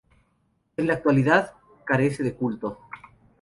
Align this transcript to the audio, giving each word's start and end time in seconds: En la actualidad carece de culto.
En 0.77 0.87
la 0.87 0.93
actualidad 0.93 1.51
carece 1.85 2.23
de 2.23 2.33
culto. 2.33 2.79